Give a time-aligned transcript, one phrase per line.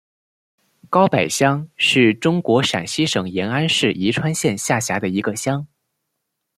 [0.89, 5.67] 高柏乡是中国陕西省延安市宜川县下辖的一个乡。